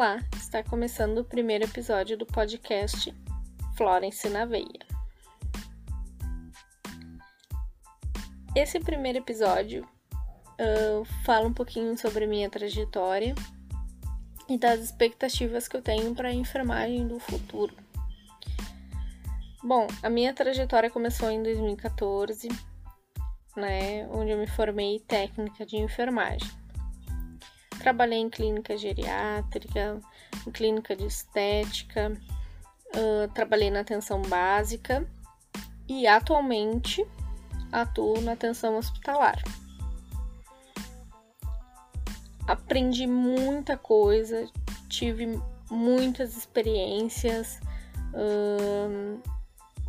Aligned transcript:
Olá, 0.00 0.18
está 0.34 0.62
começando 0.62 1.18
o 1.18 1.24
primeiro 1.26 1.64
episódio 1.64 2.16
do 2.16 2.24
podcast 2.24 3.14
Florence 3.76 4.26
na 4.30 4.46
Veia. 4.46 4.80
Esse 8.56 8.80
primeiro 8.80 9.18
episódio 9.18 9.86
uh, 10.14 11.04
fala 11.22 11.46
um 11.46 11.52
pouquinho 11.52 11.98
sobre 11.98 12.26
minha 12.26 12.48
trajetória 12.48 13.34
e 14.48 14.56
das 14.56 14.80
expectativas 14.80 15.68
que 15.68 15.76
eu 15.76 15.82
tenho 15.82 16.14
para 16.14 16.30
a 16.30 16.34
enfermagem 16.34 17.06
do 17.06 17.18
futuro. 17.18 17.76
Bom, 19.62 19.86
a 20.02 20.08
minha 20.08 20.32
trajetória 20.32 20.88
começou 20.88 21.30
em 21.30 21.42
2014, 21.42 22.48
né, 23.54 24.08
onde 24.08 24.30
eu 24.30 24.38
me 24.38 24.46
formei 24.46 24.98
técnica 25.00 25.66
de 25.66 25.76
enfermagem. 25.76 26.59
Trabalhei 27.80 28.18
em 28.18 28.28
clínica 28.28 28.76
geriátrica, 28.76 29.98
em 30.46 30.50
clínica 30.50 30.94
de 30.94 31.06
estética, 31.06 32.12
uh, 32.94 33.26
trabalhei 33.32 33.70
na 33.70 33.80
atenção 33.80 34.20
básica 34.20 35.08
e 35.88 36.06
atualmente 36.06 37.06
atuo 37.72 38.20
na 38.20 38.32
atenção 38.32 38.76
hospitalar. 38.76 39.42
Aprendi 42.46 43.06
muita 43.06 43.78
coisa, 43.78 44.46
tive 44.86 45.40
muitas 45.70 46.36
experiências. 46.36 47.60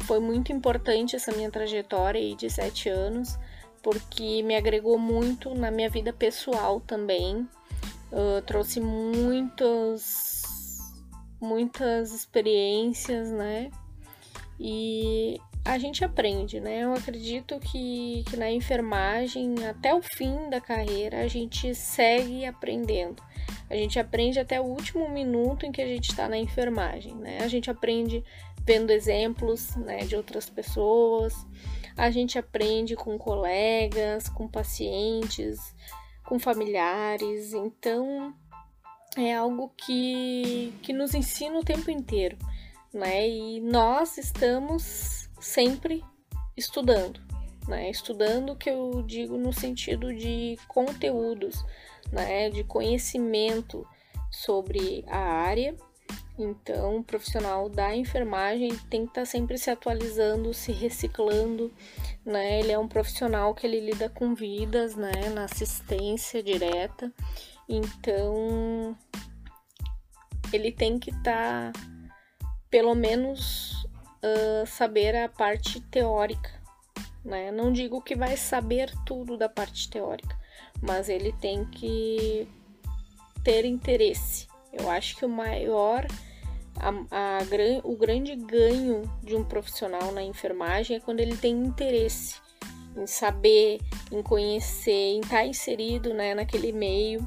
Foi 0.06 0.20
muito 0.20 0.54
importante 0.54 1.18
essa 1.18 1.34
minha 1.34 1.52
trajetória 1.52 2.22
aí 2.22 2.36
de 2.36 2.50
sete 2.50 2.88
anos, 2.88 3.38
porque 3.84 4.42
me 4.44 4.56
agregou 4.56 4.98
muito 4.98 5.54
na 5.54 5.70
minha 5.70 5.90
vida 5.90 6.14
pessoal 6.14 6.80
também 6.80 7.48
uh, 8.12 8.42
trouxe 8.46 8.80
muitas, 8.80 10.44
muitas 11.40 12.14
experiências, 12.14 13.32
né? 13.32 13.72
E 14.60 15.40
a 15.66 15.78
gente 15.78 16.04
aprende, 16.04 16.60
né? 16.60 16.84
Eu 16.84 16.94
acredito 16.94 17.60
que, 17.60 18.24
que 18.30 18.38
na 18.38 18.50
enfermagem, 18.52 19.56
até 19.68 19.94
o 19.94 20.02
fim 20.02 20.50
da 20.50 20.60
carreira, 20.60 21.22
a 21.22 21.28
gente 21.28 21.74
segue 21.74 22.46
aprendendo. 22.46 23.22
A 23.70 23.76
gente 23.76 24.00
aprende 24.00 24.40
até 24.40 24.60
o 24.60 24.66
último 24.66 25.10
minuto 25.10 25.66
em 25.66 25.72
que 25.72 25.82
a 25.82 25.88
gente 25.88 26.10
está 26.10 26.28
na 26.28 26.38
enfermagem, 26.38 27.16
né? 27.16 27.40
A 27.42 27.48
gente 27.48 27.72
aprende 27.72 28.24
vendo 28.66 28.92
exemplos 28.92 29.76
né, 29.76 30.00
de 30.00 30.16
outras 30.16 30.50
pessoas, 30.50 31.34
a 31.98 32.10
gente 32.10 32.38
aprende 32.38 32.96
com 32.96 33.18
colegas, 33.18 34.30
com 34.30 34.48
pacientes, 34.48 35.76
com 36.32 36.40
familiares, 36.40 37.54
então 37.54 38.34
é 39.18 39.36
algo 39.36 39.70
que, 39.76 40.74
que 40.82 40.94
nos 40.94 41.14
ensina 41.14 41.60
o 41.60 41.64
tempo 41.64 41.92
inteiro, 41.92 42.38
né? 42.94 43.28
E 43.28 43.60
nós 43.60 44.18
estamos 44.18 45.30
sempre 45.42 46.02
estudando, 46.56 47.20
né? 47.68 47.90
Estudando 47.90 48.56
que 48.56 48.70
eu 48.70 49.04
digo 49.06 49.38
no 49.38 49.52
sentido 49.52 50.16
de 50.16 50.58
conteúdos, 50.70 51.66
né? 52.14 52.50
De 52.50 52.64
conhecimento 52.64 53.86
sobre 54.32 55.04
a 55.10 55.20
área. 55.20 55.76
Então, 56.42 56.98
o 56.98 57.04
profissional 57.04 57.70
da 57.70 57.96
enfermagem 57.96 58.76
tem 58.90 59.04
que 59.04 59.12
estar 59.12 59.26
sempre 59.26 59.58
se 59.58 59.70
atualizando, 59.70 60.54
se 60.54 60.72
reciclando, 60.72 61.72
né? 62.26 62.60
Ele 62.60 62.72
é 62.72 62.80
um 62.80 62.88
profissional 62.88 63.54
que 63.54 63.68
ele 63.68 63.80
lida 63.80 64.10
com 64.10 64.34
vidas, 64.34 64.96
né? 64.96 65.30
Na 65.34 65.46
assistência 65.46 66.42
direta. 66.42 67.14
Então, 67.70 68.98
ele 70.52 70.72
tem 70.72 70.98
que 70.98 71.12
estar, 71.12 71.72
tá, 71.72 71.80
pelo 72.70 72.96
menos, 72.96 73.84
uh, 74.24 74.66
saber 74.66 75.16
a 75.16 75.30
parte 75.30 75.80
teórica, 75.80 76.52
né? 77.24 77.52
Não 77.52 77.72
digo 77.72 78.02
que 78.02 78.16
vai 78.16 78.36
saber 78.36 78.92
tudo 79.06 79.38
da 79.38 79.48
parte 79.48 79.90
teórica, 79.90 80.36
mas 80.82 81.08
ele 81.08 81.32
tem 81.34 81.66
que 81.66 82.48
ter 83.44 83.64
interesse. 83.64 84.48
Eu 84.74 84.90
acho 84.90 85.18
que 85.18 85.26
o 85.26 85.30
maior 85.30 86.06
a, 86.82 86.90
a, 86.90 87.40
o 87.84 87.96
grande 87.96 88.36
ganho 88.36 89.04
de 89.24 89.36
um 89.36 89.44
profissional 89.44 90.12
na 90.12 90.24
enfermagem 90.24 90.98
é 90.98 91.00
quando 91.00 91.20
ele 91.20 91.38
tem 91.38 91.54
interesse 91.54 92.40
em 92.98 93.08
saber, 93.08 93.80
em 94.12 94.22
conhecer, 94.22 94.92
em 94.92 95.22
estar 95.22 95.46
inserido 95.46 96.14
né, 96.14 96.34
naquele 96.34 96.72
meio. 96.72 97.26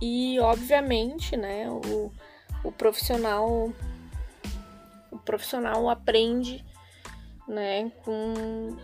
E 0.00 0.38
obviamente, 0.40 1.36
né, 1.36 1.68
o, 1.70 2.12
o 2.62 2.72
profissional 2.72 3.72
o 5.10 5.18
profissional 5.18 5.88
aprende 5.88 6.64
né, 7.48 7.90
com, 8.04 8.76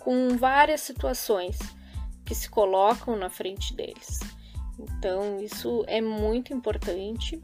com 0.00 0.36
várias 0.36 0.80
situações 0.82 1.58
que 2.24 2.34
se 2.34 2.48
colocam 2.48 3.16
na 3.16 3.28
frente 3.28 3.74
deles. 3.74 4.20
Então, 4.78 5.40
isso 5.40 5.84
é 5.86 6.00
muito 6.00 6.52
importante 6.52 7.42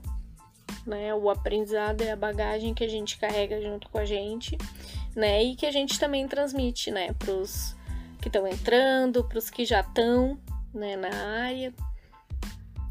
né? 0.87 1.15
O 1.15 1.31
aprendizado 1.31 2.03
é 2.03 2.13
a 2.13 2.17
bagagem 2.17 2.75
que 2.75 2.85
a 2.85 2.89
gente 2.89 3.19
carrega 3.19 3.61
junto 3.61 3.89
com 3.89 3.99
a 3.99 4.05
gente, 4.05 4.57
né? 5.15 5.43
E 5.43 5.57
que 5.57 5.67
a 5.67 5.71
gente 5.71 5.99
também 5.99 6.27
transmite, 6.27 6.91
né, 6.91 7.13
pros 7.15 7.77
que 8.21 8.29
estão 8.29 8.47
entrando, 8.47 9.25
pros 9.25 9.49
que 9.49 9.65
já 9.65 9.81
estão, 9.81 10.39
né, 10.75 10.97
na 10.97 11.09
área. 11.45 11.73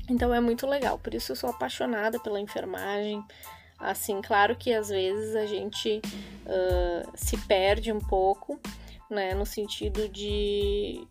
Então 0.10 0.34
é 0.34 0.40
muito 0.40 0.66
legal, 0.66 0.98
por 0.98 1.14
isso 1.14 1.32
eu 1.32 1.36
sou 1.36 1.50
apaixonada 1.52 2.20
pela 2.20 2.40
enfermagem. 2.40 3.24
Assim, 3.78 4.22
claro 4.22 4.56
que 4.56 4.74
às 4.74 4.90
vezes 4.90 5.36
a 5.36 5.46
gente 5.46 6.02
uh, 6.46 7.12
se 7.16 7.38
perde 7.46 7.92
um 7.92 8.00
pouco, 8.00 8.60
né, 9.10 9.34
no 9.34 9.46
sentido 9.46 10.10
de, 10.10 11.08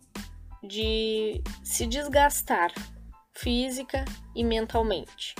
de 0.61 1.41
se 1.63 1.87
desgastar 1.87 2.71
física 3.33 4.03
e 4.35 4.43
mentalmente. 4.43 5.33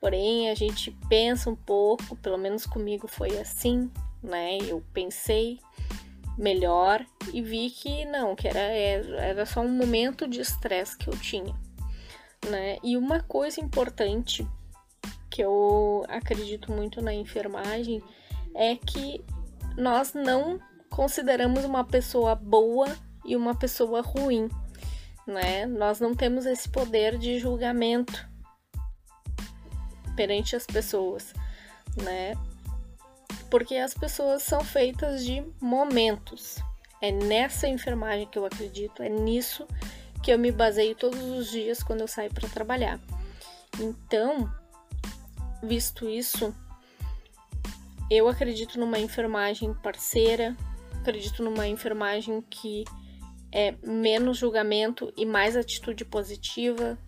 Porém, 0.00 0.48
a 0.48 0.54
gente 0.54 0.90
pensa 1.10 1.50
um 1.50 1.54
pouco, 1.54 2.16
pelo 2.16 2.38
menos 2.38 2.64
comigo 2.64 3.06
foi 3.06 3.38
assim, 3.38 3.90
né? 4.22 4.56
Eu 4.66 4.82
pensei 4.94 5.60
melhor 6.38 7.04
e 7.34 7.42
vi 7.42 7.68
que 7.68 8.06
não, 8.06 8.34
que 8.34 8.48
era, 8.48 8.58
era 8.58 9.44
só 9.44 9.60
um 9.60 9.68
momento 9.68 10.26
de 10.26 10.40
estresse 10.40 10.96
que 10.96 11.08
eu 11.08 11.16
tinha, 11.18 11.54
né? 12.48 12.78
E 12.82 12.96
uma 12.96 13.20
coisa 13.20 13.60
importante 13.60 14.48
que 15.28 15.42
eu 15.44 16.04
acredito 16.08 16.72
muito 16.72 17.02
na 17.02 17.12
enfermagem 17.12 18.02
é 18.54 18.76
que 18.76 19.22
nós 19.76 20.14
não 20.14 20.58
consideramos 20.88 21.62
uma 21.66 21.84
pessoa 21.84 22.34
boa 22.34 22.88
e 23.22 23.36
uma 23.36 23.54
pessoa 23.54 24.00
ruim, 24.00 24.48
né? 25.26 25.66
Nós 25.66 26.00
não 26.00 26.14
temos 26.14 26.46
esse 26.46 26.70
poder 26.70 27.18
de 27.18 27.38
julgamento 27.38 28.29
perante 30.20 30.54
as 30.54 30.66
pessoas, 30.66 31.32
né? 31.96 32.34
Porque 33.50 33.76
as 33.76 33.94
pessoas 33.94 34.42
são 34.42 34.62
feitas 34.62 35.24
de 35.24 35.42
momentos. 35.58 36.58
É 37.00 37.10
nessa 37.10 37.66
enfermagem 37.66 38.26
que 38.26 38.38
eu 38.38 38.44
acredito, 38.44 39.02
é 39.02 39.08
nisso 39.08 39.66
que 40.22 40.30
eu 40.30 40.38
me 40.38 40.52
baseio 40.52 40.94
todos 40.94 41.18
os 41.22 41.50
dias 41.50 41.82
quando 41.82 42.02
eu 42.02 42.06
saio 42.06 42.30
para 42.34 42.46
trabalhar. 42.50 43.00
Então, 43.80 44.52
visto 45.62 46.06
isso, 46.06 46.54
eu 48.10 48.28
acredito 48.28 48.78
numa 48.78 48.98
enfermagem 48.98 49.72
parceira, 49.72 50.54
acredito 51.00 51.42
numa 51.42 51.66
enfermagem 51.66 52.42
que 52.42 52.84
é 53.50 53.74
menos 53.82 54.36
julgamento 54.36 55.10
e 55.16 55.24
mais 55.24 55.56
atitude 55.56 56.04
positiva, 56.04 56.98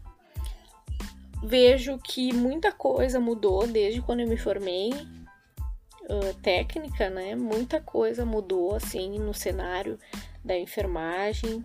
vejo 1.43 1.99
que 1.99 2.33
muita 2.33 2.71
coisa 2.71 3.19
mudou 3.19 3.67
desde 3.67 4.00
quando 4.00 4.21
eu 4.21 4.29
me 4.29 4.37
formei. 4.37 4.91
Uh, 6.03 6.35
técnica, 6.43 7.09
né? 7.09 7.35
Muita 7.35 7.81
coisa 7.81 8.27
mudou 8.27 8.75
assim 8.75 9.19
no 9.19 9.33
cenário 9.33 9.99
da 10.44 10.56
enfermagem. 10.56 11.65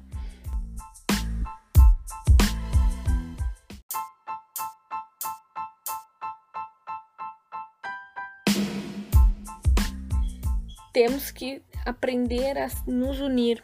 Temos 10.93 11.29
que 11.29 11.61
aprender 11.85 12.57
a 12.57 12.67
nos 12.87 13.19
unir, 13.19 13.63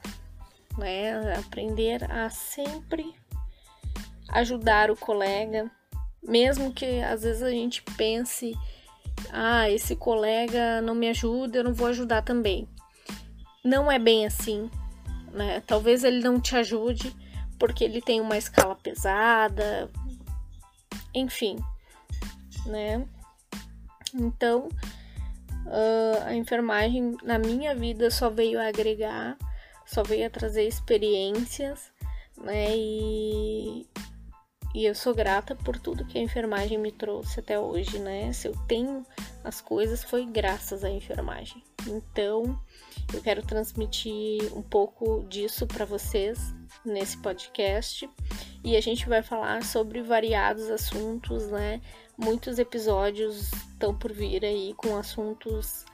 né? 0.78 1.36
Aprender 1.38 2.04
a 2.12 2.30
sempre 2.30 3.16
ajudar 4.30 4.90
o 4.90 4.98
colega, 4.98 5.72
mesmo 6.24 6.74
que 6.74 7.02
às 7.02 7.24
vezes 7.24 7.44
a 7.44 7.50
gente 7.50 7.82
pense, 7.98 8.54
ah, 9.32 9.70
esse 9.70 9.96
colega 9.96 10.82
não 10.82 10.96
me 10.96 11.10
ajuda, 11.10 11.60
eu 11.60 11.64
não 11.64 11.74
vou 11.74 11.88
ajudar 11.88 12.22
também. 12.22 12.68
Não 13.64 13.92
é 13.92 13.98
bem 13.98 14.26
assim, 14.26 14.70
né? 15.32 15.62
Talvez 15.66 16.04
ele 16.04 16.22
não 16.22 16.40
te 16.40 16.56
ajude 16.56 17.16
porque 17.58 17.84
ele 17.84 18.02
tem 18.02 18.20
uma 18.20 18.38
escala 18.38 18.76
pesada, 18.76 19.90
enfim. 21.14 21.58
né? 22.66 23.06
Então, 24.14 24.70
uh, 25.66 26.24
a 26.26 26.36
enfermagem 26.36 27.18
na 27.24 27.40
minha 27.40 27.76
vida 27.76 28.12
só 28.12 28.30
veio 28.30 28.60
agregar, 28.60 29.38
só 29.86 30.04
veio 30.04 30.28
a 30.28 30.30
trazer 30.30 30.68
experiências, 30.68 31.92
né? 32.38 32.76
E, 32.76 33.83
e 34.74 34.86
eu 34.86 34.96
sou 34.96 35.14
grata 35.14 35.56
por 35.56 35.78
tudo 35.78 36.06
que 36.06 36.18
a 36.18 36.22
enfermagem 36.22 36.78
me 36.78 36.92
trouxe 36.92 37.40
até 37.40 37.60
hoje, 37.60 38.00
né? 38.00 38.34
Se 38.34 38.48
eu 38.48 38.56
tenho 38.68 39.06
as 39.44 39.62
coisas 39.62 40.04
foi 40.04 40.26
graças 40.26 40.84
à 40.84 40.90
enfermagem. 40.90 41.64
Então, 41.88 42.60
eu 43.14 43.22
quero 43.22 43.46
transmitir 43.46 44.42
um 44.58 44.62
pouco 44.62 45.26
disso 45.30 45.68
para 45.68 45.86
vocês 45.86 46.40
nesse 46.84 47.18
podcast 47.18 48.10
e 48.64 48.76
a 48.76 48.82
gente 48.82 49.08
vai 49.08 49.22
falar 49.22 49.64
sobre 49.64 50.02
variados 50.02 50.70
assuntos, 50.70 51.48
né? 51.50 51.82
Muitos 52.18 52.58
episódios 52.58 53.52
estão 53.52 53.96
por 53.96 54.12
vir 54.12 54.44
aí 54.44 54.74
com 54.76 54.96
assuntos 54.98 55.86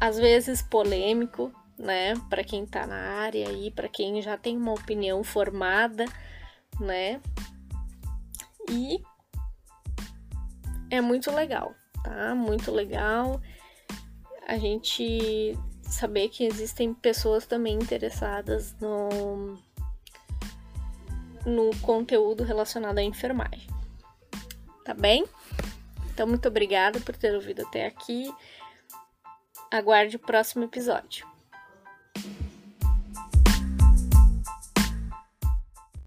às 0.00 0.18
vezes 0.18 0.60
polêmico, 0.62 1.52
né, 1.78 2.14
para 2.28 2.44
quem 2.44 2.66
tá 2.66 2.86
na 2.86 2.96
área 2.96 3.50
e 3.50 3.70
para 3.70 3.88
quem 3.88 4.20
já 4.20 4.36
tem 4.36 4.56
uma 4.56 4.72
opinião 4.72 5.24
formada, 5.24 6.04
né? 6.78 7.20
E 8.70 9.02
é 10.90 11.00
muito 11.00 11.30
legal, 11.30 11.74
tá? 12.02 12.34
Muito 12.34 12.70
legal 12.70 13.40
a 14.46 14.56
gente 14.56 15.56
saber 15.82 16.28
que 16.28 16.44
existem 16.44 16.92
pessoas 16.92 17.46
também 17.46 17.74
interessadas 17.74 18.74
no, 18.80 19.58
no 21.46 21.70
conteúdo 21.80 22.44
relacionado 22.44 22.98
à 22.98 23.02
enfermagem. 23.02 23.68
Tá 24.84 24.92
bem? 24.92 25.24
Então, 26.12 26.26
muito 26.26 26.46
obrigada 26.46 27.00
por 27.00 27.16
ter 27.16 27.34
ouvido 27.34 27.62
até 27.62 27.86
aqui. 27.86 28.32
Aguarde 29.70 30.16
o 30.16 30.20
próximo 30.20 30.64
episódio. 30.64 31.33